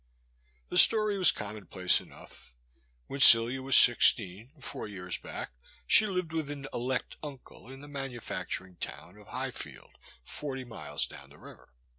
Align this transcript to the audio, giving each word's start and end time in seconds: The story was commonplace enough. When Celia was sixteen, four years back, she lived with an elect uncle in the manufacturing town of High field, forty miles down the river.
The 0.69 0.79
story 0.79 1.19
was 1.19 1.31
commonplace 1.31 2.01
enough. 2.01 2.55
When 3.05 3.19
Celia 3.19 3.61
was 3.61 3.75
sixteen, 3.75 4.47
four 4.59 4.87
years 4.87 5.19
back, 5.19 5.51
she 5.85 6.07
lived 6.07 6.33
with 6.33 6.49
an 6.49 6.65
elect 6.73 7.17
uncle 7.21 7.71
in 7.71 7.81
the 7.81 7.87
manufacturing 7.87 8.77
town 8.77 9.15
of 9.17 9.27
High 9.27 9.51
field, 9.51 9.99
forty 10.23 10.63
miles 10.63 11.05
down 11.05 11.29
the 11.29 11.37
river. 11.37 11.71